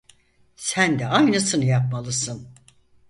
[0.55, 2.49] Sen de aynısını yapmalısın.